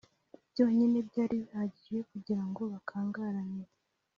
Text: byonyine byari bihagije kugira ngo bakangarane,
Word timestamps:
byonyine 0.51 0.97
byari 1.09 1.35
bihagije 1.43 1.97
kugira 2.11 2.43
ngo 2.49 2.61
bakangarane, 2.73 3.63